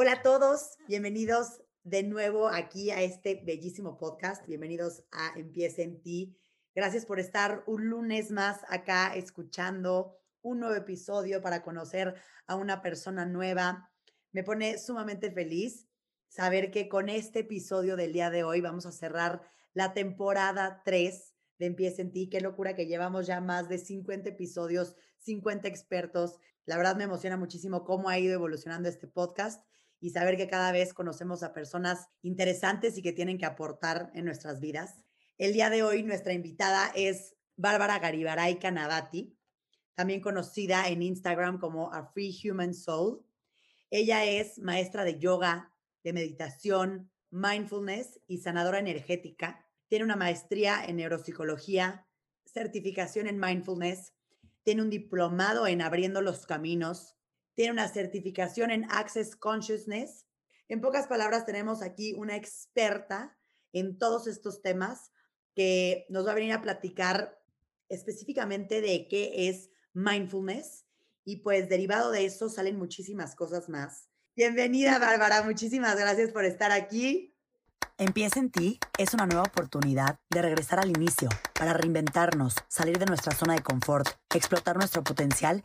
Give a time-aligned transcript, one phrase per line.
[0.00, 4.46] Hola a todos, bienvenidos de nuevo aquí a este bellísimo podcast.
[4.46, 6.38] Bienvenidos a Empieza en ti.
[6.72, 12.14] Gracias por estar un lunes más acá escuchando un nuevo episodio para conocer
[12.46, 13.90] a una persona nueva.
[14.30, 15.88] Me pone sumamente feliz
[16.28, 19.42] saber que con este episodio del día de hoy vamos a cerrar
[19.74, 22.28] la temporada 3 de Empieza en ti.
[22.30, 26.38] Qué locura que llevamos ya más de 50 episodios, 50 expertos.
[26.66, 29.60] La verdad me emociona muchísimo cómo ha ido evolucionando este podcast
[30.00, 34.24] y saber que cada vez conocemos a personas interesantes y que tienen que aportar en
[34.24, 35.00] nuestras vidas.
[35.36, 39.36] El día de hoy nuestra invitada es Bárbara Garibaray Canavati,
[39.94, 43.24] también conocida en Instagram como A Free Human Soul.
[43.90, 45.72] Ella es maestra de yoga,
[46.04, 49.64] de meditación, mindfulness y sanadora energética.
[49.88, 52.06] Tiene una maestría en neuropsicología,
[52.44, 54.12] certificación en mindfulness,
[54.62, 57.16] tiene un diplomado en abriendo los caminos,
[57.58, 60.28] tiene una certificación en Access Consciousness.
[60.68, 63.36] En pocas palabras, tenemos aquí una experta
[63.72, 65.10] en todos estos temas
[65.56, 67.36] que nos va a venir a platicar
[67.88, 70.86] específicamente de qué es mindfulness
[71.24, 74.08] y pues derivado de eso salen muchísimas cosas más.
[74.36, 75.42] Bienvenida, Bárbara.
[75.42, 77.34] Muchísimas gracias por estar aquí.
[78.00, 83.06] Empieza en ti es una nueva oportunidad de regresar al inicio para reinventarnos, salir de
[83.06, 85.64] nuestra zona de confort, explotar nuestro potencial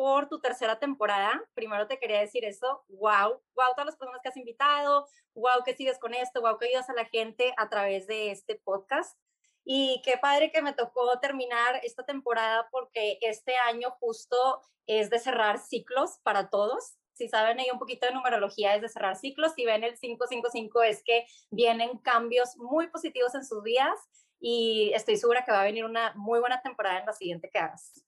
[0.00, 1.46] por tu tercera temporada.
[1.52, 2.82] Primero te quería decir eso.
[2.88, 5.06] Wow, wow, todas las personas que has invitado.
[5.34, 6.40] Wow, que sigues con esto.
[6.40, 9.18] Wow, que ayudas a la gente a través de este podcast.
[9.62, 15.18] Y qué padre que me tocó terminar esta temporada porque este año justo es de
[15.18, 16.96] cerrar ciclos para todos.
[17.12, 19.52] Si saben ahí un poquito de numerología es de cerrar ciclos.
[19.52, 24.00] Si ven el 555 es que vienen cambios muy positivos en sus vidas
[24.40, 27.58] y estoy segura que va a venir una muy buena temporada en la siguiente que
[27.58, 28.02] hagas.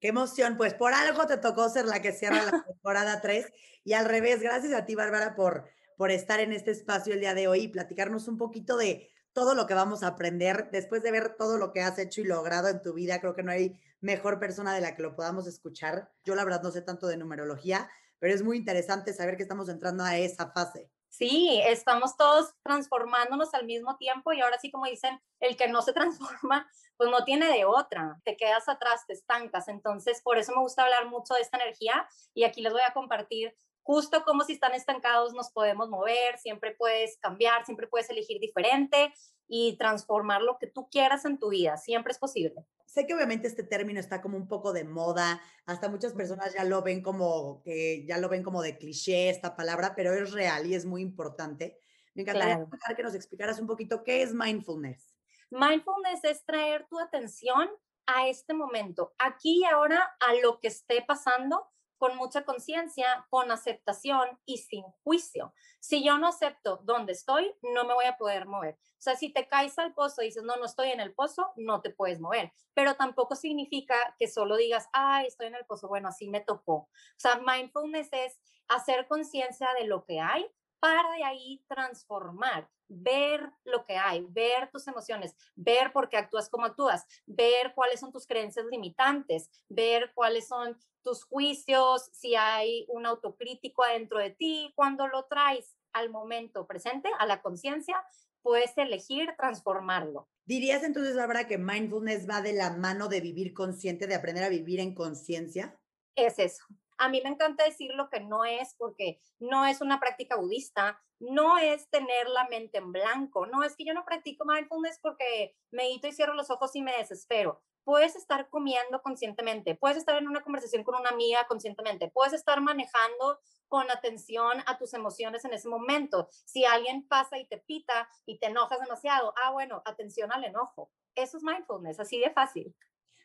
[0.00, 3.52] Qué emoción, pues por algo te tocó ser la que cierra la temporada 3
[3.84, 7.34] y al revés, gracias a ti Bárbara por, por estar en este espacio el día
[7.34, 11.10] de hoy y platicarnos un poquito de todo lo que vamos a aprender después de
[11.10, 13.20] ver todo lo que has hecho y logrado en tu vida.
[13.20, 16.10] Creo que no hay mejor persona de la que lo podamos escuchar.
[16.24, 19.68] Yo la verdad no sé tanto de numerología, pero es muy interesante saber que estamos
[19.68, 20.90] entrando a esa fase.
[21.18, 25.82] Sí, estamos todos transformándonos al mismo tiempo y ahora sí, como dicen, el que no
[25.82, 25.92] se
[26.40, 29.66] transforma, pues no tiene de otra, te quedas atrás, te estancas.
[29.66, 32.92] Entonces, por eso me gusta hablar mucho de esta energía y aquí les voy a
[32.92, 33.52] compartir
[33.88, 39.14] justo como si están estancados nos podemos mover, siempre puedes cambiar, siempre puedes elegir diferente
[39.48, 42.66] y transformar lo que tú quieras en tu vida, siempre es posible.
[42.84, 46.64] Sé que obviamente este término está como un poco de moda, hasta muchas personas ya
[46.64, 50.66] lo ven como que ya lo ven como de cliché esta palabra, pero es real
[50.66, 51.78] y es muy importante.
[52.12, 55.16] Me encantaría que nos explicaras un poquito qué es mindfulness.
[55.48, 57.70] Mindfulness es traer tu atención
[58.04, 63.50] a este momento, aquí y ahora, a lo que esté pasando con mucha conciencia, con
[63.50, 65.52] aceptación y sin juicio.
[65.80, 68.74] Si yo no acepto dónde estoy, no me voy a poder mover.
[68.74, 71.52] O sea, si te caes al pozo y dices, no, no estoy en el pozo,
[71.56, 72.52] no te puedes mover.
[72.74, 76.74] Pero tampoco significa que solo digas, ay, estoy en el pozo, bueno, así me tocó.
[76.74, 80.46] O sea, mindfulness es hacer conciencia de lo que hay
[80.80, 86.48] para de ahí transformar, ver lo que hay, ver tus emociones, ver por qué actúas
[86.48, 92.86] como actúas, ver cuáles son tus creencias limitantes, ver cuáles son tus juicios, si hay
[92.88, 98.04] un autocrítico adentro de ti, cuando lo traes al momento presente, a la conciencia,
[98.42, 100.28] puedes elegir transformarlo.
[100.44, 104.48] ¿Dirías entonces, Bárbara, que mindfulness va de la mano de vivir consciente, de aprender a
[104.48, 105.78] vivir en conciencia?
[106.14, 106.64] Es eso.
[106.98, 111.00] A mí me encanta decir lo que no es porque no es una práctica budista,
[111.20, 115.56] no es tener la mente en blanco, no es que yo no practico mindfulness porque
[115.70, 117.62] medito y cierro los ojos y me desespero.
[117.84, 122.60] Puedes estar comiendo conscientemente, puedes estar en una conversación con una amiga conscientemente, puedes estar
[122.60, 123.38] manejando
[123.68, 126.28] con atención a tus emociones en ese momento.
[126.44, 130.90] Si alguien pasa y te pita y te enojas demasiado, ah, bueno, atención al enojo.
[131.14, 132.74] Eso es mindfulness, así de fácil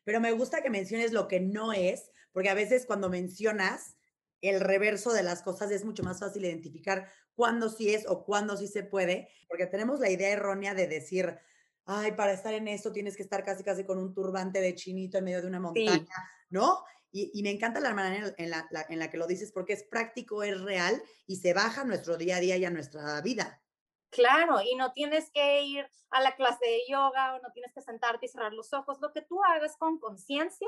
[0.03, 3.95] pero me gusta que menciones lo que no es, porque a veces cuando mencionas
[4.41, 8.57] el reverso de las cosas es mucho más fácil identificar cuándo sí es o cuándo
[8.57, 11.37] sí se puede, porque tenemos la idea errónea de decir,
[11.85, 15.17] ay, para estar en esto tienes que estar casi casi con un turbante de chinito
[15.17, 16.15] en medio de una montaña,
[16.49, 16.83] ¿no?
[17.15, 20.41] Y, me encanta la manera en la, en la que lo dices porque es práctico,
[20.41, 23.62] es real y se baja a nuestro día a día y a nuestra vida.
[24.13, 27.81] Claro, y no tienes que ir a la clase de yoga o no tienes que
[27.81, 29.01] sentarte y cerrar los ojos.
[29.01, 30.67] Lo que tú hagas con conciencia,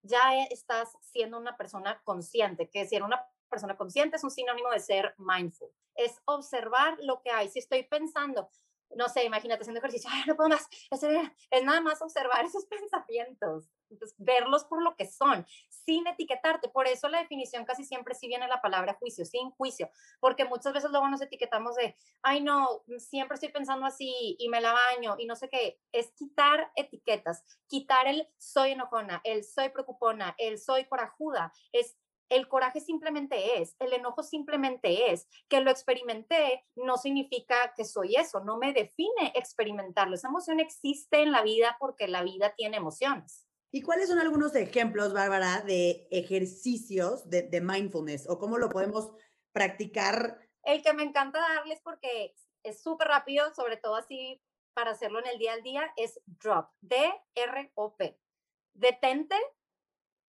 [0.00, 4.70] ya e, estás siendo una persona consciente, que ser una persona consciente es un sinónimo
[4.70, 5.68] de ser mindful.
[5.96, 7.50] Es observar lo que hay.
[7.50, 8.48] Si estoy pensando,
[8.96, 13.68] no sé, imagínate haciendo ejercicio, ay, no puedo más, es, nada más observar esos pensamientos,
[14.16, 16.68] verlos por lo que son, sin etiquetarte.
[16.68, 19.90] Por eso la definición casi siempre sí viene la palabra juicio, sin juicio,
[20.20, 24.60] porque muchas veces luego nos etiquetamos de, ay, no, siempre estoy pensando así y me
[24.60, 25.80] la baño y no sé qué.
[25.92, 31.96] Es quitar etiquetas, quitar el soy enojona, el soy preocupona, el soy corajuda, es
[32.28, 38.16] el coraje simplemente es, el enojo simplemente es, que lo experimenté no significa que soy
[38.16, 40.14] eso, no me define experimentarlo.
[40.14, 43.46] Esa emoción existe en la vida porque la vida tiene emociones.
[43.70, 49.10] ¿Y cuáles son algunos ejemplos, Bárbara, de ejercicios de, mindfulness o cómo lo podemos
[49.52, 50.38] practicar?
[50.62, 54.42] El que me encanta darles porque es súper rápido, sobre todo así
[54.72, 58.18] para hacerlo en el día al día, es drop, D-R-O-P.
[58.74, 59.36] Detente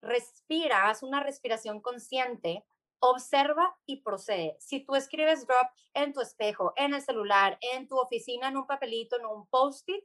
[0.02, 2.64] respira, haz una respiración consciente,
[3.00, 4.56] observa y procede.
[4.60, 8.66] Si tú escribes drop en tu espejo, en el celular, en tu oficina, en un
[8.66, 10.04] papelito, en un post-it,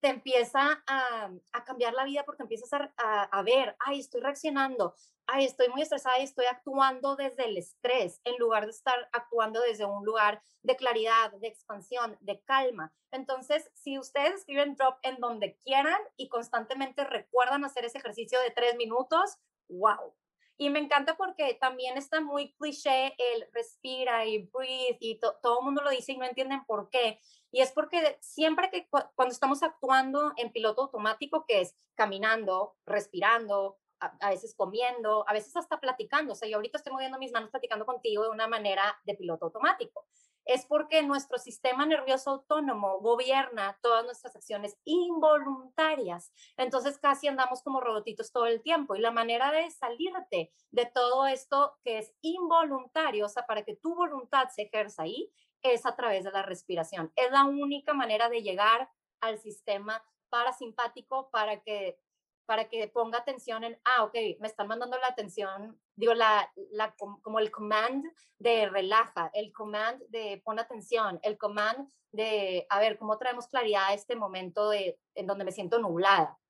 [0.00, 1.30] te empieza a,
[1.66, 4.94] cambiar la vida porque empiezas a, a, ver, ay, estoy reaccionando,
[5.38, 9.84] estoy muy estresada y estoy actuando desde el estrés en lugar de estar actuando desde
[9.84, 12.92] un lugar de claridad, de expansión, de calma.
[13.10, 18.50] Entonces, si ustedes escriben drop en donde quieran y constantemente recuerdan hacer ese ejercicio de
[18.50, 19.38] tres minutos,
[19.68, 20.14] wow.
[20.60, 25.64] Y me encanta porque también está muy cliché el respira y breathe y todo el
[25.64, 27.18] mundo lo dice y no entienden por qué.
[27.50, 33.79] Y es porque siempre que cuando estamos actuando en piloto automático, que es caminando, respirando,
[34.00, 36.32] a, veces comiendo, a veces hasta platicando.
[36.32, 39.46] O sea, yo ahorita estoy moviendo mis manos platicando contigo de una manera de piloto
[39.46, 40.06] automático.
[40.46, 46.32] Es porque nuestro sistema nervioso autónomo gobierna todas nuestras acciones involuntarias.
[46.56, 48.96] Entonces casi andamos como robotitos todo el tiempo.
[48.96, 53.76] Y la manera de salirte de todo esto que es involuntario, o sea, para que
[53.76, 55.30] tu voluntad se ejerza ahí,
[55.62, 57.12] es a través de la respiración.
[57.16, 61.98] Es la única manera de llegar al sistema parasimpático para que
[62.50, 66.92] para que ponga atención en, ah, ok, me están mandando la atención, digo, la, la,
[67.22, 68.04] como el command
[68.40, 73.86] de relaja, el command de pon atención, el command de, a ver, ¿cómo traemos claridad
[73.86, 76.40] a este momento de, en donde me siento nublada?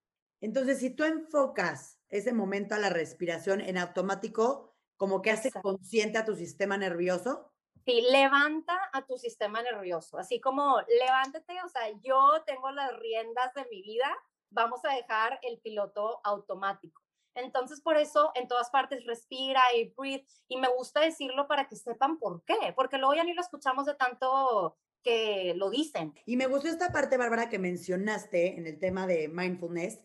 [0.41, 6.17] Entonces, si tú enfocas ese momento a la respiración en automático, como que hace consciente
[6.17, 7.53] a tu sistema nervioso.
[7.85, 13.53] Sí, levanta a tu sistema nervioso, así como levántate, o sea, yo tengo las riendas
[13.53, 14.17] de mi vida,
[14.51, 17.03] vamos a dejar el piloto automático.
[17.35, 20.27] Entonces, por eso en todas partes respira y breathe.
[20.49, 23.87] Y me gusta decirlo para que sepan por qué, porque luego ya ni lo escuchamos
[23.87, 26.15] de tanto que lo dicen.
[26.27, 30.01] Y me gustó esta parte, Bárbara, que mencionaste en el tema de mindfulness,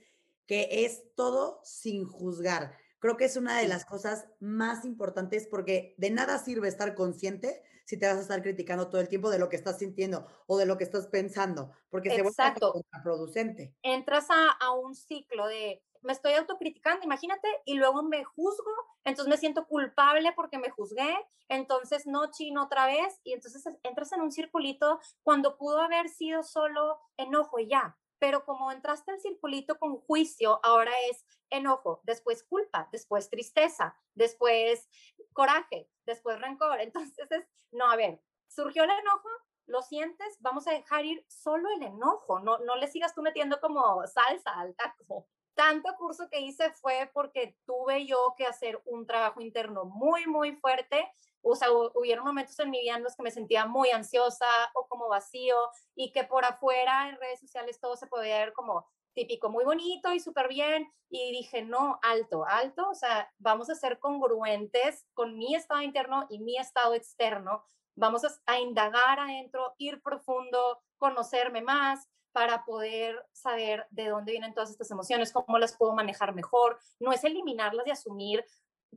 [0.46, 2.78] que es todo sin juzgar.
[3.00, 7.62] Creo que es una de las cosas más importantes porque de nada sirve estar consciente
[7.86, 10.58] si te vas a estar criticando todo el tiempo de lo que estás sintiendo o
[10.58, 13.76] de lo que estás pensando, porque se vuelve contraproducente.
[13.84, 18.72] Entras a, a un ciclo de me estoy autocriticando, imagínate, y luego me juzgo,
[19.04, 21.16] entonces me siento culpable porque me juzgué,
[21.50, 26.44] entonces no chino otra vez, y entonces entras en un circulito cuando pudo haber sido
[26.44, 32.44] solo enojo y ya, pero como entraste al circulito con juicio, ahora es enojo, después
[32.44, 34.88] culpa, después tristeza, después
[35.36, 36.82] coraje, después rencor.
[36.82, 39.30] Entonces es, no, a ver, surgió el enojo,
[39.68, 43.60] lo sientes, vamos a dejar ir solo el enojo, no, no le sigas tú metiendo
[43.60, 45.28] como salsa al taco.
[45.54, 50.56] Tanto curso que hice fue porque tuve yo que hacer un trabajo interno muy, muy
[50.56, 51.10] fuerte
[51.48, 54.88] o sea, hubieron momentos en mi vida en los que me sentía muy ansiosa o
[54.88, 55.56] como vacío
[55.94, 60.14] y que por afuera en redes sociales todo se podía ver como típico, muy bonito
[60.14, 60.88] y súper bien.
[61.10, 66.28] Y dije, no, alto, alto, o sea, vamos a ser congruentes con mi estado interno
[66.30, 67.66] y mi estado externo.
[67.96, 74.70] Vamos a, indagar adentro, ir profundo, conocerme más para poder saber de dónde vienen todas
[74.70, 76.78] estas emociones, cómo las puedo manejar mejor.
[77.00, 78.46] No es eliminarlas y asumir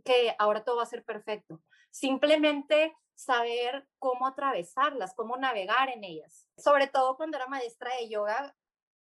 [0.04, 1.60] que ahora todo va a ser perfecto.
[1.90, 6.48] Simplemente saber cómo atravesarlas, cómo navegar en ellas.
[6.56, 8.56] Sobre todo cuando era maestra de yoga,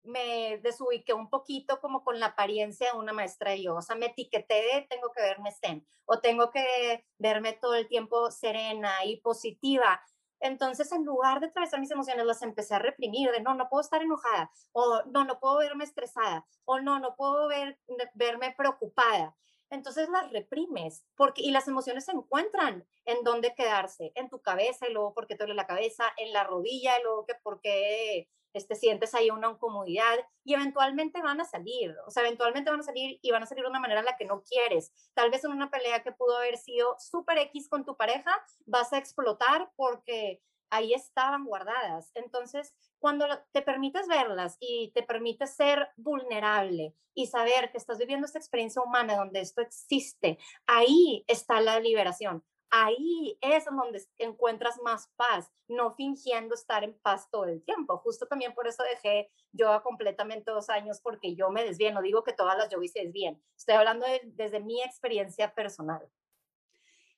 [0.05, 3.79] me desubiqué un poquito como con la apariencia de una maestra de yoga.
[3.79, 7.89] O sea, me etiqueté de tengo que verme zen o tengo que verme todo el
[7.89, 10.03] tiempo serena y positiva.
[10.41, 13.81] Entonces, en lugar de atravesar mis emociones, las empecé a reprimir, de no, no puedo
[13.81, 17.79] estar enojada, o no, no puedo verme estresada, o no, no puedo ver,
[18.15, 19.37] verme preocupada.
[19.71, 24.89] entonces las reprimes, porque, y las emociones se encuentran en dónde quedarse, en tu cabeza,
[24.89, 28.75] y luego porque te duele la cabeza, en la rodilla, y luego que porque este,
[28.75, 33.19] sientes ahí una incomodidad, y eventualmente van a salir, o sea, eventualmente van a salir
[33.23, 34.93] y van a salir de una manera en la que no quieres.
[35.15, 38.33] Tal vez en una pelea que pudo haber sido súper X con tu pareja,
[38.67, 42.11] vas a explotar porque ahí estaban guardadas.
[42.15, 48.27] Entonces, cuando te permites verlas y te permites ser vulnerable y saber que estás viviendo
[48.27, 52.43] esta experiencia humana donde esto existe, ahí está la liberación.
[52.75, 57.99] Ahí es donde encuentras más paz, no fingiendo estar en paz todo el tiempo.
[57.99, 61.93] Justo también por eso dejé yoga completamente dos años, porque yo me desvío.
[61.93, 63.43] No digo que todas las yogis se desvíen.
[63.59, 66.09] Estoy hablando desde mi experiencia personal.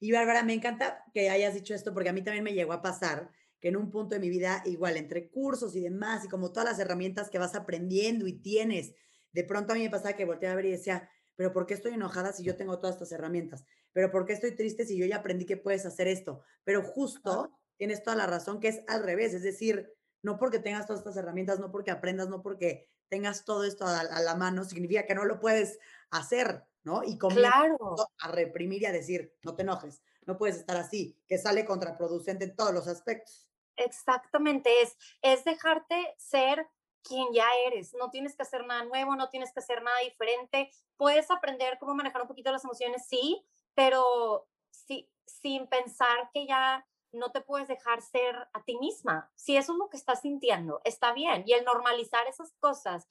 [0.00, 2.82] Y Bárbara, me encanta que hayas dicho esto, porque a mí también me llegó a
[2.82, 3.30] pasar
[3.60, 6.68] que en un punto de mi vida, igual entre cursos y demás, y como todas
[6.68, 8.92] las herramientas que vas aprendiendo y tienes,
[9.30, 11.74] de pronto a mí me pasaba que volteaba a ver y decía, pero ¿por qué
[11.74, 13.64] estoy enojada si yo tengo todas estas herramientas?
[13.92, 16.40] Pero ¿por qué estoy triste si yo ya aprendí que puedes hacer esto?
[16.64, 20.86] Pero justo tienes toda la razón que es al revés, es decir, no porque tengas
[20.86, 25.06] todas estas herramientas, no porque aprendas, no porque tengas todo esto a, la mano, significa
[25.06, 25.78] que no lo puedes
[26.10, 27.02] hacer, ¿no?
[27.04, 27.96] Y claro.
[28.18, 32.44] a reprimir y a decir, no te enojes, no puedes estar así, que sale contraproducente
[32.44, 33.48] en todos los aspectos.
[33.76, 36.66] Exactamente, es, es dejarte ser
[37.06, 37.94] quien ya eres.
[37.94, 40.70] No tienes que hacer nada nuevo, no tienes que hacer nada diferente.
[40.96, 43.44] Puedes aprender cómo manejar un poquito las emociones, sí,
[43.74, 49.30] pero sí, sin pensar que ya no te puedes dejar ser a ti misma.
[49.36, 51.44] Si eso es lo que estás sintiendo, está bien.
[51.46, 53.06] Y el normalizar esas cosas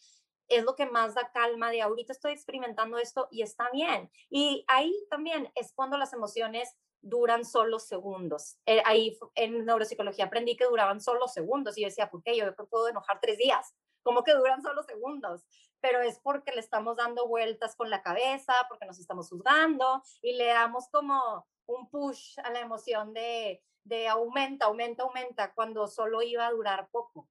[0.49, 4.11] es lo que más da calma de ahorita estoy experimentando esto y está bien.
[4.29, 8.57] Y ahí también es cuando las emociones duran solo segundos.
[8.65, 12.35] Eh, ahí en neuropsicología aprendí que duraban solo segundos y yo decía, ¿por qué?
[12.35, 13.73] Yo puedo enojar tres días.
[14.03, 15.45] ¿Cómo que duran solo segundos?
[15.81, 20.33] Pero es porque le estamos dando vueltas con la cabeza, porque nos estamos juzgando y
[20.33, 26.21] le damos como un push a la emoción de, de aumenta, aumenta, aumenta, cuando solo
[26.21, 27.29] iba a durar poco.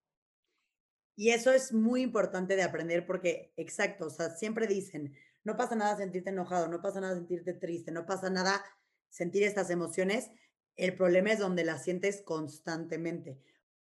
[1.14, 5.14] Y eso es muy importante de aprender porque, exacto, o sea, siempre dicen,
[5.44, 8.64] no pasa nada sentirte enojado, no pasa nada sentirte triste, no pasa nada
[9.10, 10.30] sentir estas emociones,
[10.76, 13.38] el problema es donde las sientes constantemente.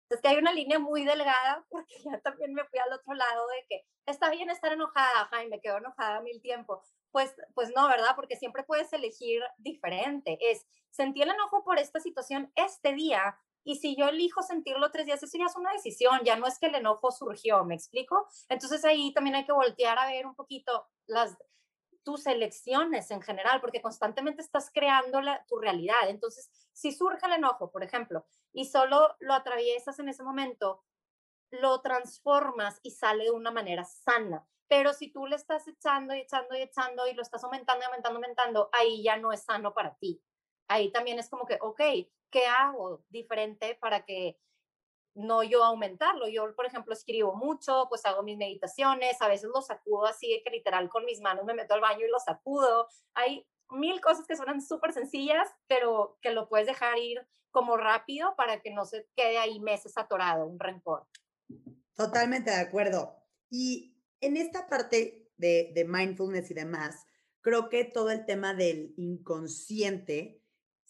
[0.10, 3.48] Es que hay una línea muy delgada, porque ya también me fui al otro lado
[3.48, 6.82] de que está bien estar enojada, Jaime, me quedo enojada mil tiempo.
[7.12, 8.16] Pues, pues no, ¿verdad?
[8.16, 10.38] Porque siempre puedes elegir diferente.
[10.42, 15.08] Es sentir el enojo por esta situación este día, y si yo elijo sentirlo tres
[15.08, 18.28] días, eso ya es una decisión, ya no es que el enojo surgió, ¿me explico?
[18.48, 21.36] Entonces ahí también hay que voltear a ver un poquito las,
[22.06, 26.08] tus elecciones en general, porque constantemente estás creando la, tu realidad.
[26.08, 30.84] Entonces, si surge el enojo, por ejemplo, y solo lo atraviesas en ese momento,
[31.50, 34.48] lo transformas y sale de una manera sana.
[34.68, 37.86] Pero si tú le estás echando y echando y echando y lo estás aumentando y
[37.86, 40.22] aumentando, aumentando, ahí ya no es sano para ti.
[40.68, 41.82] Ahí también es como que, ok,
[42.30, 44.40] ¿qué hago diferente para que
[45.16, 46.28] no yo aumentarlo.
[46.28, 50.52] Yo, por ejemplo, escribo mucho, pues hago mis meditaciones, a veces lo sacudo así que
[50.52, 52.88] literal con mis manos me meto al baño y lo sacudo.
[53.14, 58.36] Hay mil cosas que suenan súper sencillas, pero que lo puedes dejar ir como rápido
[58.36, 61.08] para que no se quede ahí meses atorado, un rencor.
[61.96, 63.16] Totalmente de acuerdo.
[63.50, 67.06] Y en esta parte de, de mindfulness y demás,
[67.42, 70.44] creo que todo el tema del inconsciente,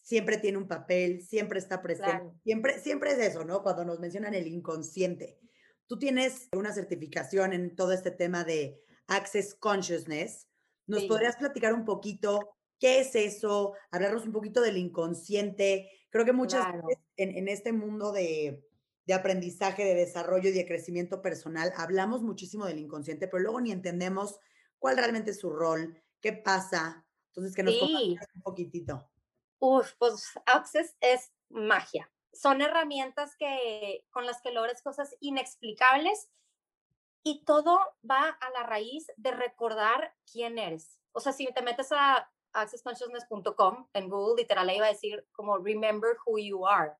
[0.05, 3.63] siempre tiene un papel, siempre está presente, siempre, siempre es eso, ¿no?
[3.63, 5.39] Cuando nos mencionan el inconsciente.
[5.87, 10.47] Tú tienes una certificación en todo este tema de Access Consciousness.
[10.85, 13.73] ¿Nos podrías platicar un poquito qué es eso?
[13.89, 15.89] Hablarnos un poquito del inconsciente.
[16.11, 18.63] Creo que muchas veces en, este mundo de,
[19.07, 23.71] de aprendizaje, de desarrollo y de crecimiento personal, hablamos muchísimo del inconsciente, pero luego ni
[23.71, 24.37] entendemos
[24.77, 27.07] cuál realmente es su rol, qué pasa.
[27.29, 28.15] Entonces, que nos sí.
[28.35, 29.09] un poquitito.
[29.67, 32.07] Uf, pues Access es magia.
[32.31, 36.29] Son herramientas que, con las que logras cosas inexplicables
[37.23, 40.99] y todo va a la raíz de recordar quién eres.
[41.13, 45.57] O sea, si te metes a accessconsciousness.com en Google, literal, ahí va a decir como
[45.57, 46.93] remember who you are.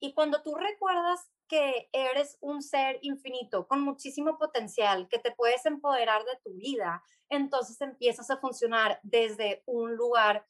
[0.00, 5.66] Y cuando tú recuerdas que eres un ser infinito con muchísimo potencial, que te puedes
[5.66, 10.46] empoderar de tu vida, entonces empiezas a funcionar desde un lugar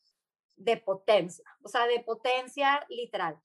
[0.56, 3.40] de potencia, o sea, de potencia literal.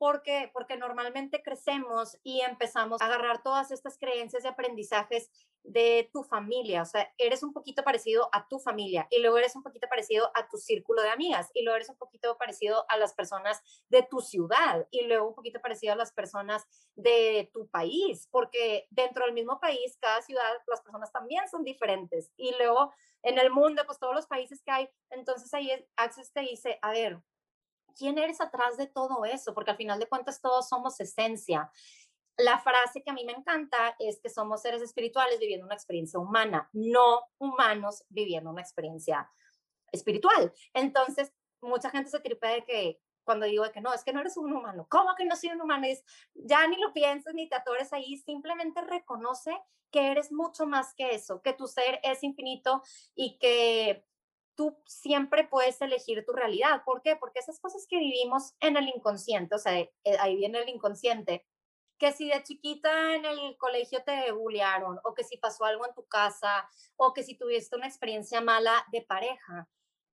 [0.00, 5.30] Porque porque normalmente crecemos y empezamos a agarrar todas estas creencias y aprendizajes
[5.62, 9.54] de tu familia, o sea, eres un poquito parecido a tu familia y luego eres
[9.56, 12.96] un poquito parecido a tu círculo de amigas y luego eres un poquito parecido a
[12.96, 16.64] las personas de tu ciudad y luego un poquito parecido a las personas
[16.94, 22.32] de tu país, porque dentro del mismo país, cada ciudad, las personas también son diferentes
[22.38, 22.90] y luego
[23.22, 26.90] en el mundo, pues todos los países que hay, entonces ahí Access te dice, a
[26.90, 27.20] ver,
[27.96, 29.54] ¿quién eres atrás de todo eso?
[29.54, 31.70] Porque al final de cuentas todos somos esencia.
[32.36, 36.18] La frase que a mí me encanta es que somos seres espirituales viviendo una experiencia
[36.18, 39.30] humana, no humanos viviendo una experiencia
[39.92, 40.52] espiritual.
[40.72, 44.36] Entonces, mucha gente se tripea de que cuando digo que no, es que no eres
[44.36, 44.86] un humano.
[44.90, 45.86] ¿Cómo que no soy un humano?
[45.86, 46.02] Es,
[46.34, 49.56] ya ni lo piensas ni te atores ahí, simplemente reconoce
[49.90, 52.82] que eres mucho más que eso, que tu ser es infinito
[53.14, 54.04] y que
[54.60, 56.82] tú siempre puedes elegir tu realidad.
[56.84, 57.16] ¿Por qué?
[57.16, 59.90] Porque esas cosas que vivimos en el inconsciente, o sea, eh,
[60.20, 61.46] ahí viene el inconsciente,
[61.96, 65.94] que si de chiquita en el colegio te bullearon, o que si pasó algo en
[65.94, 69.66] tu casa, o que si tuviste una experiencia mala de pareja,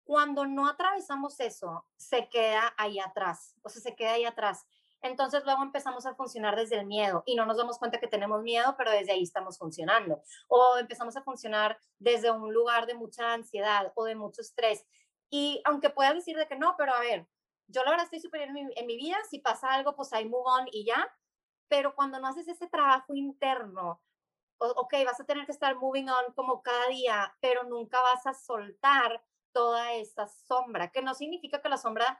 [0.03, 4.67] cuando no atravesamos eso, se queda ahí atrás, o sea, se queda ahí atrás.
[5.05, 8.41] Entonces luego empezamos a funcionar desde el miedo y no nos damos cuenta que tenemos
[8.41, 10.23] miedo, pero desde ahí estamos funcionando.
[10.47, 14.83] O empezamos a funcionar desde un lugar de mucha ansiedad o de mucho estrés.
[15.29, 17.27] Y aunque puedas decir de que no, pero a ver,
[17.67, 20.67] yo la verdad estoy súper en, mi, vida, si pasa algo, pues ahí move on
[20.71, 21.07] y ya.
[21.67, 24.01] Pero cuando no haces ese trabajo interno,
[24.57, 28.33] ok, vas a tener que estar moving on como cada día, pero nunca vas a
[28.33, 32.19] soltar toda esa sombra, que no significa que la sombra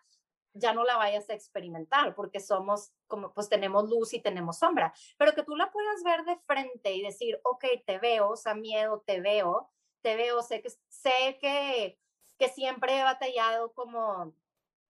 [0.55, 4.93] ya no la vayas a experimentar porque somos como pues tenemos luz y tenemos sombra,
[5.17, 8.55] pero que tú la puedas ver de frente y decir, ok, te veo, o sea,
[8.55, 9.69] miedo, te veo,
[10.01, 11.99] te veo, sé que, sé que,
[12.39, 14.33] que siempre he batallado como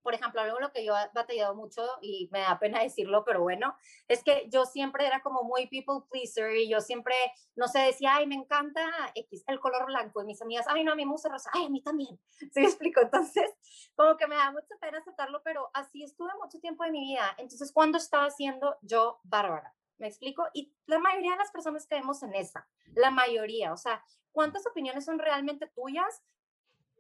[0.06, 3.42] por ejemplo, algo lo que yo he batallado mucho y me da pena decirlo, pero
[3.42, 3.76] bueno,
[4.08, 7.16] es que yo siempre era como muy people pleaser y yo siempre,
[7.56, 8.86] no sé, decía, ay, me encanta
[9.16, 11.70] el color blanco y mis amigas, ay, no, a mí me gusta rosa, ay, a
[11.70, 12.20] mí también.
[12.54, 13.02] ¿Se me explico?
[13.02, 13.52] Entonces,
[13.96, 17.34] como que me da mucha pena aceptarlo, pero así estuve mucho tiempo de mi vida.
[17.40, 19.74] Entonces, cuando estaba haciendo yo Bárbara?
[19.98, 20.46] ¿Me explico?
[20.54, 25.06] Y la mayoría de las personas caemos en esa, la mayoría, o sea, ¿cuántas opiniones
[25.06, 26.22] son realmente tuyas?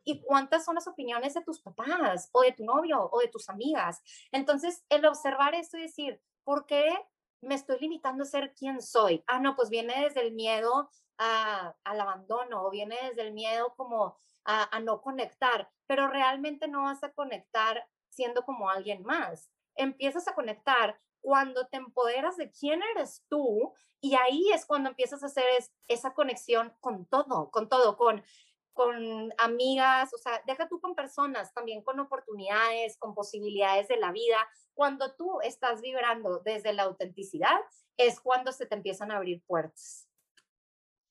[0.06, 3.50] Y cuántas son las opiniones de tus papás o de tu novio o de tus
[3.50, 4.02] amigas.
[4.32, 6.96] Entonces, el observar esto y decir, ¿por qué
[7.42, 9.24] me estoy limitando a ser quien soy?
[9.28, 13.74] Ah, no, pues viene desde el miedo a, al abandono o viene desde el miedo
[13.76, 19.50] como a, a no conectar, pero realmente no vas a conectar siendo como alguien más.
[19.76, 25.24] Empiezas a conectar cuando te empoderas de quién eres tú y ahí es cuando empiezas
[25.24, 25.46] a hacer
[25.88, 28.24] esa conexión con todo, con todo, con
[28.76, 34.12] con amigas, o sea, deja tú con personas, también con oportunidades, con posibilidades de la
[34.12, 34.38] vida.
[34.74, 37.58] Cuando tú estás vibrando desde la autenticidad,
[37.96, 40.10] es cuando se te empiezan a abrir puertas.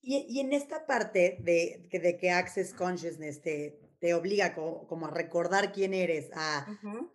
[0.02, 5.72] Y, en esta parte de, de, que Access Consciousness te, te obliga como, a recordar
[5.72, 6.66] quién eres, a,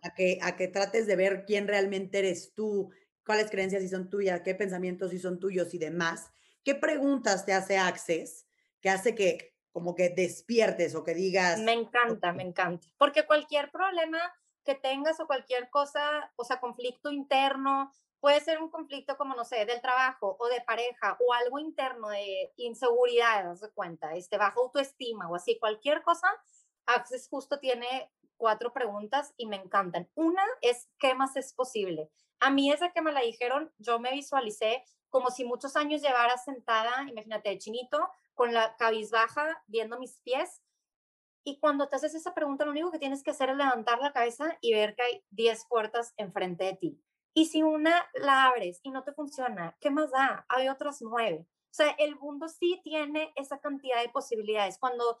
[0.02, 2.90] a, que, a que trates de ver quién realmente eres tú,
[3.24, 6.32] cuáles creencias sí son tuyas, qué pensamientos sí son tuyos y demás,
[6.64, 8.48] ¿qué preguntas te hace Access
[8.80, 11.60] que hace que como que despiertes o que digas.
[11.60, 12.86] Me encanta, me encanta.
[12.98, 14.18] Porque cualquier problema
[14.64, 19.44] que tengas o cualquier cosa, o sea, conflicto interno, puede ser un conflicto como, no
[19.44, 24.36] sé, del trabajo o de pareja o algo interno de inseguridad, das de cuenta, este,
[24.36, 26.28] bajo autoestima o así, cualquier cosa,
[26.86, 30.08] Access justo tiene cuatro preguntas y me encantan.
[30.14, 32.10] Una es, ¿qué más es posible?
[32.40, 36.36] A mí desde que me la dijeron, yo me visualicé como si muchos años llevara
[36.38, 40.62] sentada, imagínate, chinito, con la cabizbaja, viendo mis pies.
[41.44, 44.14] Y cuando te haces esa pregunta, lo único que tienes que hacer es levantar la
[44.14, 47.04] cabeza y ver que hay 10 puertas enfrente de ti.
[47.34, 50.46] Y si una la abres y no te funciona, ¿qué más da?
[50.48, 51.46] Hay otras nueve.
[51.50, 54.78] O sea, el mundo sí tiene esa cantidad de posibilidades.
[54.78, 55.18] Cuando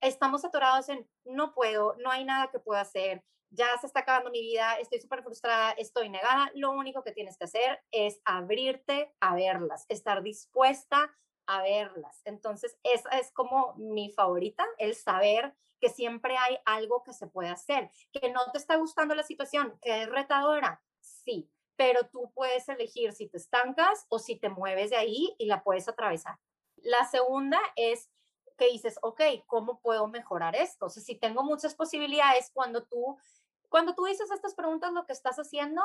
[0.00, 4.30] estamos atorados en no puedo, no hay nada que pueda hacer, ya se está acabando
[4.30, 9.14] mi vida, estoy súper frustrada, estoy negada, lo único que tienes que hacer es abrirte
[9.20, 11.14] a verlas, estar dispuesta
[11.46, 12.20] a verlas.
[12.24, 17.48] Entonces, esa es como mi favorita, el saber que siempre hay algo que se puede
[17.48, 22.68] hacer, que no te está gustando la situación, que es retadora, sí, pero tú puedes
[22.68, 26.38] elegir si te estancas o si te mueves de ahí y la puedes atravesar.
[26.76, 28.10] La segunda es
[28.56, 30.86] que dices, ok, ¿cómo puedo mejorar esto?
[30.86, 33.18] O sea, si tengo muchas posibilidades, cuando tú
[33.72, 35.80] Cuando tú dices estas preguntas, lo que estás haciendo,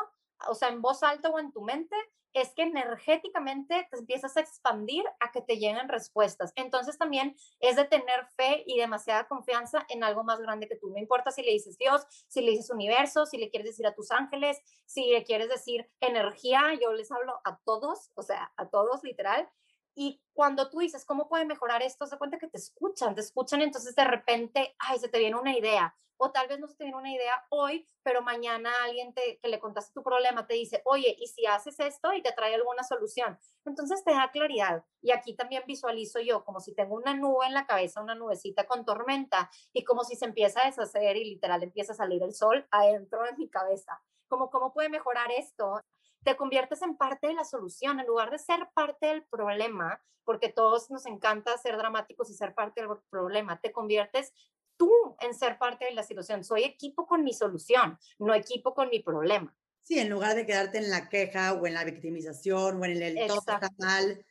[0.50, 1.96] o sea, en voz alta o en tu mente,
[2.34, 6.52] es que energéticamente te empiezas a expandir a que te lleguen respuestas.
[6.58, 10.90] Entonces también es de tener fe y demasiada confianza en algo más grande que tú.
[10.90, 13.96] No importa si le dices Dios, si le dices universo, si le quieres decir a
[13.96, 18.68] tus ángeles, si le quieres decir energía, yo les hablo a todos, o sea, a
[18.68, 19.50] todos literal.
[19.96, 22.06] Y cuando tú dices, ¿cómo puede mejorar esto?
[22.06, 25.58] Se cuenta que te escuchan, te escuchan, entonces de repente, ay, se te viene una
[25.58, 25.96] idea.
[26.18, 29.48] O tal vez no se te viene una idea hoy, pero mañana alguien te, que
[29.48, 32.84] le contaste tu problema te dice, oye, ¿y si haces esto y te trae alguna
[32.84, 33.40] solución?
[33.66, 34.84] Entonces te da claridad.
[35.02, 38.66] Y aquí también visualizo yo como si tengo una nube en la cabeza, una nubecita
[38.66, 42.34] con tormenta, y como si se empieza a deshacer y literal empieza a salir el
[42.34, 44.02] sol adentro de mi cabeza.
[44.28, 45.82] Como, ¿cómo puede mejorar esto?
[46.28, 50.50] te conviertes en parte de la solución, en lugar de ser parte del problema, porque
[50.50, 54.34] todos nos encanta ser dramáticos y ser parte del problema, te conviertes
[54.78, 56.44] tú en ser parte de la situación.
[56.44, 59.56] Soy equipo con mi solución, no equipo con mi problema.
[59.82, 63.28] Sí, en lugar de quedarte en la queja o en la victimización o en el
[63.28, 64.26] todo está mal,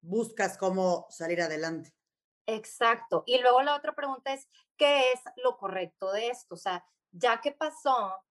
[0.00, 1.94] buscas cómo salir adelante.
[2.46, 3.22] Exacto.
[3.26, 6.54] Y luego la otra pregunta es, ¿qué es lo correcto de esto?
[6.54, 8.24] O sea, ya que pasó,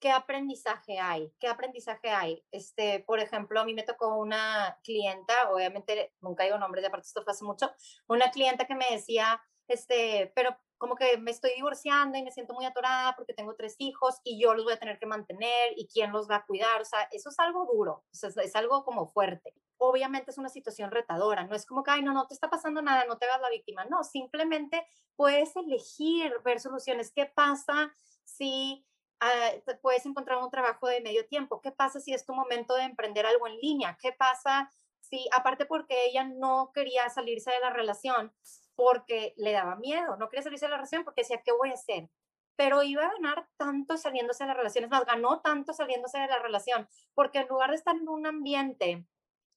[0.00, 1.32] ¿qué aprendizaje hay?
[1.38, 2.44] ¿Qué aprendizaje hay?
[2.50, 7.06] Este, por ejemplo, a mí me tocó una clienta, obviamente nunca digo nombres, de aparte
[7.06, 7.72] esto fue hace mucho,
[8.08, 12.52] una clienta que me decía, este, pero como que me estoy divorciando y me siento
[12.52, 15.88] muy atorada porque tengo tres hijos y yo los voy a tener que mantener y
[15.88, 18.84] quién los va a cuidar, o sea, eso es algo duro, o sea, es algo
[18.84, 19.54] como fuerte.
[19.78, 22.82] Obviamente es una situación retadora, no es como que, ay, no, no te está pasando
[22.82, 27.12] nada, no te hagas la víctima, no, simplemente puedes elegir ver soluciones.
[27.12, 28.86] ¿Qué pasa si
[29.20, 31.60] Ah, puedes encontrar un trabajo de medio tiempo.
[31.62, 33.96] ¿Qué pasa si es tu momento de emprender algo en línea?
[34.00, 38.34] ¿Qué pasa si, aparte porque ella no quería salirse de la relación
[38.76, 41.74] porque le daba miedo, no quería salirse de la relación porque decía, ¿qué voy a
[41.74, 42.08] hacer?
[42.54, 46.28] Pero iba a ganar tanto saliéndose de la relación, es más, ganó tanto saliéndose de
[46.28, 49.06] la relación, porque en lugar de estar en un ambiente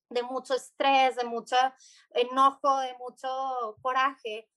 [0.09, 1.55] de mucho estrés, de mucho
[2.11, 4.49] enojo, de mucho coraje,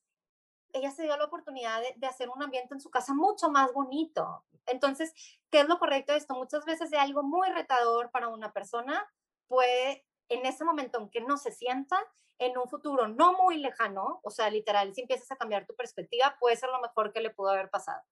[0.73, 4.45] ella se dio la oportunidad de, hacer un ambiente en su casa mucho más bonito.
[4.67, 5.13] Entonces,
[5.51, 6.35] ¿qué es lo correcto de esto?
[6.35, 9.07] Muchas veces de algo muy retador para una persona
[9.49, 11.99] puede, en ese momento, aunque no se sienta,
[12.39, 16.37] en un futuro no muy lejano, o sea, literal, si empiezas a cambiar tu perspectiva,
[16.41, 18.03] puede ser lo mejor que le pudo haber pasado.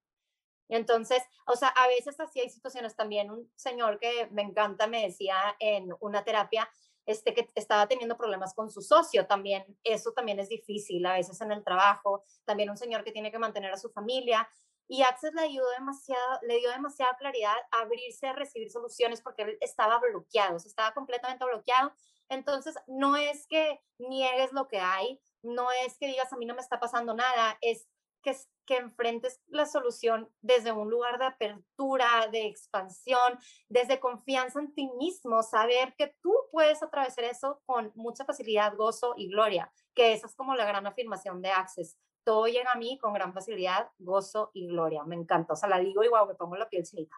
[0.68, 3.30] Entonces, o sea, a veces así hay situaciones también.
[3.30, 6.70] Un señor que me encanta me decía en una terapia,
[7.06, 9.64] este, que estaba teniendo problemas con su socio también.
[9.83, 12.22] Eso también es difícil a veces en el trabajo.
[12.44, 14.48] También un señor que tiene que mantener a su familia.
[14.92, 19.42] Y Access le ayudó demasiado, le dio demasiada claridad a abrirse a recibir soluciones porque
[19.42, 21.92] él estaba bloqueado, estaba completamente bloqueado.
[22.29, 26.57] Entonces, no es que niegues lo que hay, no es que digas a mí no
[26.57, 27.87] me está pasando nada, es
[28.20, 34.74] que, que enfrentes la solución desde un lugar de apertura, de expansión, desde confianza en
[34.74, 40.14] ti mismo, saber que tú puedes atravesar eso con mucha facilidad, gozo y gloria, que
[40.14, 41.96] esa es como la gran afirmación de Access.
[42.24, 45.04] Todo llega a mí con gran facilidad, gozo y gloria.
[45.04, 45.54] Me encanta.
[45.54, 47.16] O sea, la digo y wow, me pongo la piel chinita.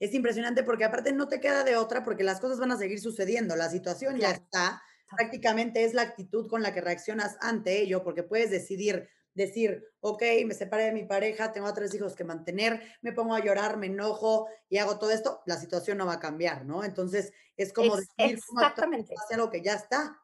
[0.00, 3.00] Es impresionante porque aparte no te queda de otra porque las cosas van a seguir
[3.00, 3.56] sucediendo.
[3.56, 4.82] La situación ya está.
[5.16, 10.22] Prácticamente es la actitud con la que reaccionas ante ello porque puedes decidir decir, ok,
[10.46, 13.76] me separé de mi pareja, tengo a tres hijos que mantener, me pongo a llorar,
[13.76, 16.84] me enojo y hago todo esto, la situación no va a cambiar, ¿no?
[16.84, 19.14] Entonces, es como decir, exactamente.
[19.22, 20.20] hacer algo que ya está.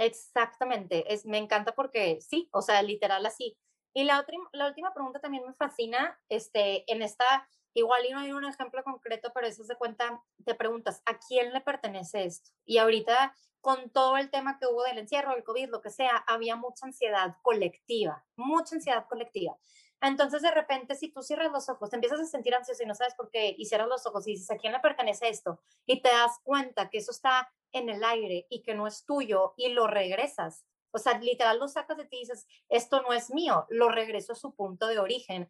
[0.00, 3.58] Exactamente, es, me encanta porque sí, o sea, literal así.
[3.92, 8.20] Y la, otra, la última pregunta también me fascina, este, en esta, igual y no
[8.20, 12.50] hay un ejemplo concreto, pero eso se cuenta, te preguntas, ¿a quién le pertenece esto?
[12.64, 16.16] Y ahorita con todo el tema que hubo del encierro, del COVID, lo que sea,
[16.26, 19.58] había mucha ansiedad colectiva, mucha ansiedad colectiva.
[20.00, 22.94] Entonces, de repente, si tú cierras los ojos, te empiezas a sentir ansioso y no
[22.94, 25.60] sabes por qué, y cierras los ojos y dices, ¿a quién le pertenece esto?
[25.84, 29.54] Y te das cuenta que eso está en el aire y que no es tuyo
[29.56, 30.64] y lo regresas.
[30.92, 34.32] O sea, literal lo sacas de ti y dices, esto no es mío, lo regreso
[34.32, 35.48] a su punto de origen.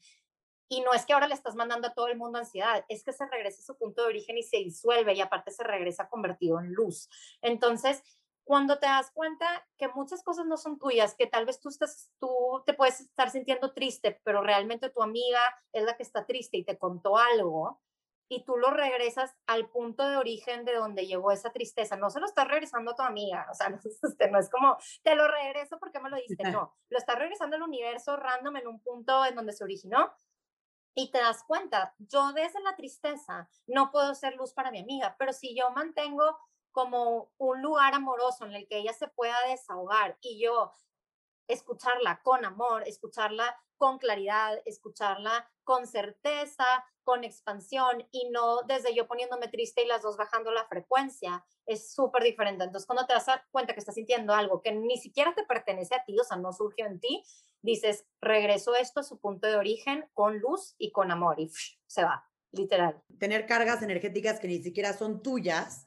[0.69, 3.13] Y no es que ahora le estás mandando a todo el mundo ansiedad, es que
[3.13, 6.61] se regresa a su punto de origen y se disuelve y aparte se regresa convertido
[6.61, 7.09] en luz.
[7.43, 8.03] Entonces,
[8.45, 9.47] cuando te das cuenta
[9.79, 13.31] que muchas cosas no son tuyas, que tal vez tú, estás, tú te puedes estar
[13.31, 15.41] sintiendo triste, pero realmente tu amiga
[15.73, 17.81] es la que está triste y te contó algo,
[18.33, 21.97] y tú lo regresas al punto de origen de donde llegó esa tristeza.
[21.97, 23.79] No se lo estás regresando a tu amiga, o sea, no,
[24.31, 27.63] no es como, te lo regreso porque me lo diste, no, lo estás regresando al
[27.63, 30.15] universo random en un punto en donde se originó
[30.95, 35.17] y te das cuenta, yo desde la tristeza no puedo ser luz para mi amiga,
[35.19, 36.39] pero si yo mantengo
[36.71, 40.73] como un lugar amoroso en el que ella se pueda desahogar y yo
[41.53, 49.07] escucharla con amor, escucharla con claridad, escucharla con certeza, con expansión y no desde yo
[49.07, 51.45] poniéndome triste y las dos bajando la frecuencia.
[51.67, 52.65] Es súper diferente.
[52.65, 56.05] Entonces, cuando te das cuenta que estás sintiendo algo que ni siquiera te pertenece a
[56.05, 57.23] ti, o sea, no surgió en ti,
[57.63, 61.51] dices, regreso esto a su punto de origen con luz y con amor y
[61.87, 63.03] se va, literal.
[63.19, 65.87] Tener cargas energéticas que ni siquiera son tuyas,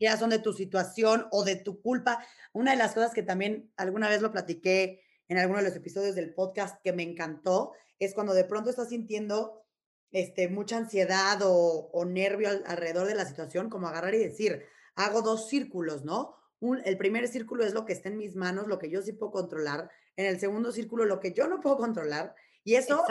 [0.00, 2.24] ya son de tu situación o de tu culpa.
[2.52, 6.14] Una de las cosas que también alguna vez lo platiqué en alguno de los episodios
[6.14, 9.64] del podcast que me encantó es cuando de pronto estás sintiendo
[10.10, 15.22] este, mucha ansiedad o, o nervio alrededor de la situación, como agarrar y decir, hago
[15.22, 16.34] dos círculos, ¿no?
[16.60, 19.12] Un, el primer círculo es lo que está en mis manos, lo que yo sí
[19.12, 19.90] puedo controlar.
[20.16, 22.34] En el segundo círculo, lo que yo no puedo controlar.
[22.64, 23.04] Y eso,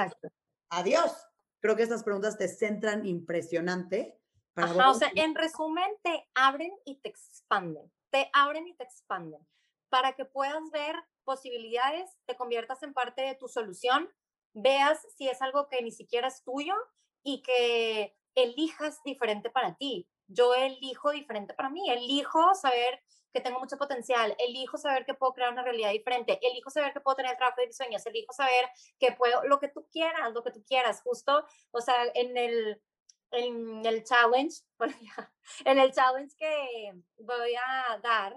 [0.70, 1.12] adiós.
[1.60, 4.20] Creo que estas preguntas te centran impresionante.
[4.56, 7.92] Para o sea, en resumen, te abren y te expanden.
[8.10, 9.46] Te abren y te expanden
[9.96, 14.10] para que puedas ver posibilidades, te conviertas en parte de tu solución,
[14.54, 16.76] veas si es algo que ni siquiera es tuyo
[17.24, 20.08] y que elijas diferente para ti.
[20.28, 23.00] Yo elijo diferente para mí, elijo saber
[23.32, 27.02] que tengo mucho potencial, elijo saber que puedo crear una realidad diferente, elijo saber que
[27.02, 30.34] puedo tener el trabajo de mis sueños, elijo saber que puedo, lo que tú quieras,
[30.34, 32.82] lo que tú quieras, justo, o sea, en el,
[33.36, 34.62] en el challenge,
[35.66, 38.36] en el challenge que voy a dar,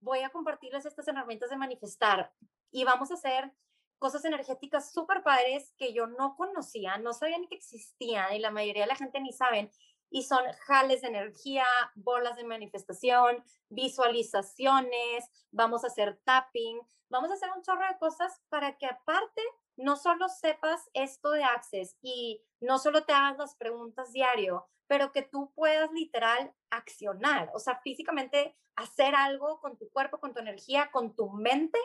[0.00, 2.32] voy a compartirles estas herramientas de manifestar
[2.70, 3.52] y vamos a hacer
[3.98, 8.50] cosas energéticas súper padres que yo no conocía, no sabía ni que existían y la
[8.50, 9.70] mayoría de la gente ni saben.
[10.08, 17.34] Y son jales de energía, bolas de manifestación, visualizaciones, vamos a hacer tapping, vamos a
[17.34, 19.42] hacer un chorro de cosas para que aparte
[19.76, 25.12] no solo sepas esto de Access y no solo te hagas las preguntas diario, pero
[25.12, 30.40] que tú puedas literal accionar, o sea, físicamente hacer algo con tu cuerpo, con tu
[30.40, 31.78] energía, con tu mente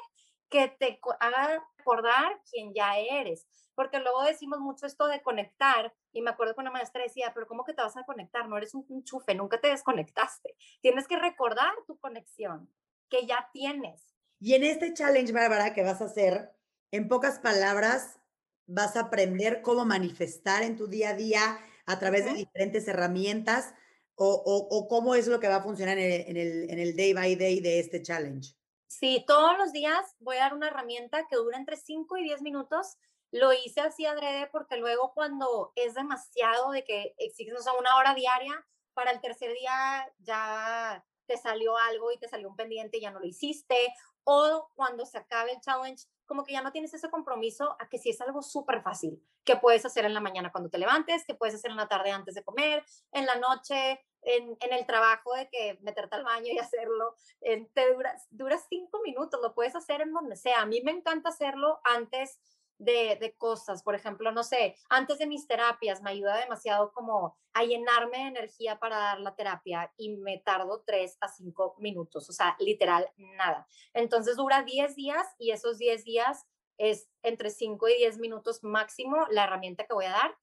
[0.49, 3.47] que te haga recordar quién ya eres.
[3.73, 7.47] Porque luego decimos mucho esto de conectar, y me acuerdo que una maestra decía, pero
[7.47, 8.47] ¿cómo que te vas a conectar?
[8.47, 10.55] No eres un enchufe, nunca te desconectaste.
[10.81, 12.69] Tienes que recordar tu conexión
[13.09, 14.13] que ya tienes.
[14.39, 16.51] Y en este challenge, Bárbara, que vas a hacer,
[16.91, 18.19] en pocas palabras,
[18.67, 23.73] vas a aprender cómo manifestar en tu día a día a través de diferentes herramientas
[24.15, 27.13] o, cómo es lo que va a funcionar en el, en, el, en el day
[27.13, 28.53] by day de este challenge.
[28.87, 32.41] Sí, todos los días voy a dar una herramienta que dura entre 5 y 10
[32.41, 32.97] minutos.
[33.31, 38.53] Lo hice así adrede porque luego cuando es demasiado de que exiges una hora diaria,
[38.93, 43.11] para el tercer día ya te salió algo y te salió un pendiente y ya
[43.11, 43.93] no lo hiciste.
[44.25, 47.97] O cuando se acabe el challenge, como que ya no tienes ese compromiso a que
[47.97, 51.35] si es algo súper fácil, que puedes hacer en la mañana cuando te levantes, que
[51.35, 55.49] puedes hacer en la tarde antes de comer, en la noche, en, el trabajo de
[55.49, 60.13] que meterte al baño y hacerlo, te dura, dura cinco minutos, lo puedes hacer en
[60.13, 60.61] donde sea.
[60.61, 62.39] A mí me encanta hacerlo antes
[62.83, 67.37] de, de, cosas, por ejemplo, no sé, antes de mis terapias me ayuda demasiado como
[67.53, 72.29] a llenarme de energía para dar la terapia y me tardo tres a cinco minutos,
[72.29, 73.67] o sea, literal nada.
[73.93, 76.45] Entonces dura 10 días y esos 10 días
[76.77, 80.35] es entre 5 y 10 minutos máximo la herramienta que voy a dar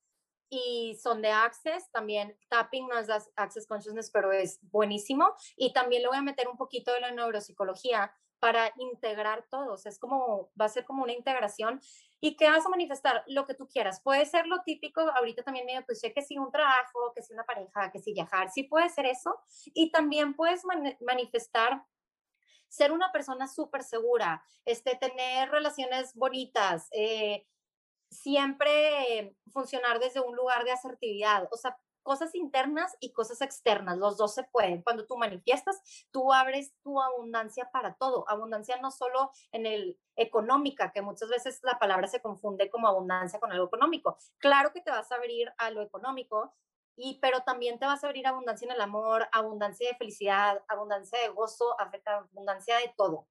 [0.50, 5.34] y son de Access, también Tapping no es Access Consciousness, pero es buenísimo.
[5.56, 9.86] Y también le voy a meter un poquito de la neuropsicología para integrar todos.
[9.86, 11.80] Es como, va a ser como una integración.
[12.20, 13.24] ¿Y qué vas a manifestar?
[13.26, 14.00] Lo que tú quieras.
[14.02, 17.44] Puede ser lo típico, ahorita también me pues que si un trabajo, que si una
[17.44, 19.38] pareja, que si viajar, sí puede ser eso.
[19.74, 20.62] Y también puedes
[21.00, 21.84] manifestar
[22.68, 27.46] ser una persona súper segura, este, tener relaciones bonitas, eh,
[28.10, 34.16] siempre funcionar desde un lugar de asertividad, o sea, cosas internas y cosas externas, los
[34.16, 34.82] dos se pueden.
[34.82, 35.80] Cuando tú manifiestas,
[36.10, 38.28] tú abres tu abundancia para todo.
[38.28, 43.38] Abundancia no solo en el económica, que muchas veces la palabra se confunde como abundancia
[43.38, 44.18] con algo económico.
[44.38, 46.54] Claro que te vas a abrir a lo económico,
[46.96, 51.20] y pero también te vas a abrir abundancia en el amor, abundancia de felicidad, abundancia
[51.20, 53.28] de gozo, abundancia de todo.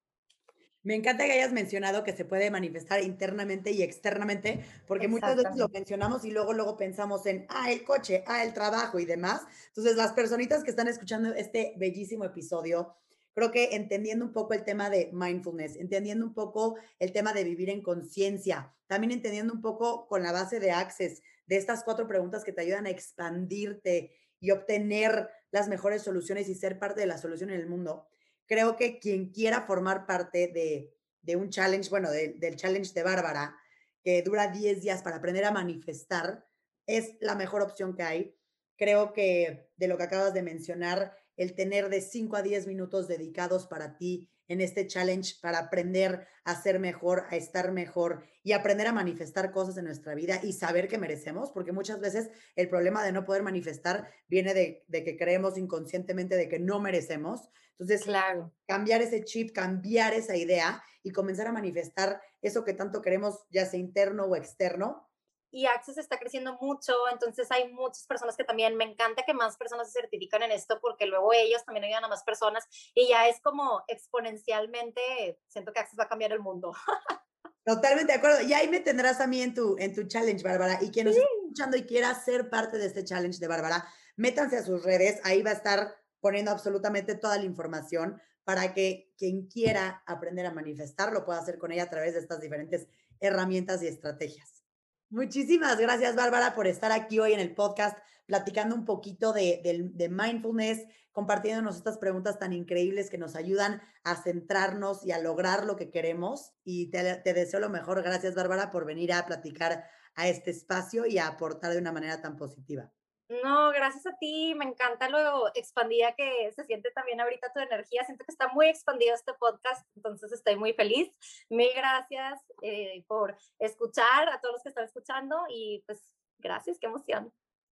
[0.87, 5.57] Me encanta que hayas mencionado que se puede manifestar internamente y externamente, porque muchas veces
[5.57, 9.41] lo mencionamos y luego, luego pensamos en, ah, el coche, ah, el trabajo y demás.
[9.67, 12.95] Entonces, las personitas que están escuchando este bellísimo episodio,
[13.33, 17.43] creo que entendiendo un poco el tema de mindfulness, entendiendo un poco el tema de
[17.43, 22.07] vivir en conciencia, también entendiendo un poco con la base de Access, de estas cuatro
[22.07, 27.07] preguntas que te ayudan a expandirte y obtener las mejores soluciones y ser parte de
[27.07, 28.07] la solución en el mundo
[28.47, 33.57] creo que quien quiera formar parte de, un challenge, bueno, del challenge de Bárbara,
[34.01, 36.47] que dura 10 días para aprender a manifestar,
[36.85, 38.35] es la mejor opción que hay.
[38.77, 43.07] Creo que de lo que acabas de mencionar, el tener de 5 a 10 minutos
[43.07, 48.53] dedicados para ti en este challenge para aprender a ser mejor, a estar mejor y
[48.53, 52.69] aprender a manifestar cosas en nuestra vida y saber que merecemos, porque muchas veces el
[52.69, 57.49] problema de no poder manifestar viene de, que creemos inconscientemente de que no merecemos.
[57.79, 58.51] Entonces, claro.
[58.67, 63.65] cambiar ese chip, cambiar esa idea y comenzar a manifestar eso que tanto queremos, ya
[63.65, 65.07] sea interno o externo,
[65.49, 69.57] y Access está creciendo mucho, entonces hay muchas personas que también, me encanta que más
[69.57, 73.27] personas se certifican en esto porque luego ellos también ayudan a más personas y ya
[73.27, 76.73] es como exponencialmente, siento que Access va a cambiar el mundo.
[77.65, 78.41] Totalmente de acuerdo.
[78.41, 80.79] Y ahí me tendrás a mí en tu, en tu challenge, Bárbara.
[80.81, 83.85] Y quien nos está escuchando y quiera ser parte de este challenge de Bárbara,
[84.15, 85.19] métanse a sus redes.
[85.25, 90.53] Ahí va a estar poniendo absolutamente toda la información para que quien quiera aprender a
[90.53, 92.87] manifestar lo pueda hacer con ella a través de estas diferentes
[93.19, 94.63] herramientas y estrategias.
[95.09, 100.85] Muchísimas gracias, Bárbara, por estar aquí hoy en el podcast, platicando un poquito de, mindfulness,
[101.11, 105.89] compartiéndonos estas preguntas tan increíbles que nos ayudan a centrarnos y a lograr lo que
[105.89, 106.53] queremos.
[106.63, 108.03] Y te, te deseo lo mejor.
[108.03, 112.21] Gracias, Bárbara, por venir a platicar a este espacio y a aportar de una manera
[112.21, 112.91] tan positiva.
[113.29, 114.55] No, gracias a ti.
[114.55, 118.03] Me encanta lo expandida que se siente también ahorita tu energía.
[118.05, 121.11] Siento que está muy expandido este podcast, entonces estoy muy feliz.
[121.49, 126.01] Mil gracias eh, por escuchar a todos los que están escuchando y pues
[126.39, 127.33] gracias, qué emoción.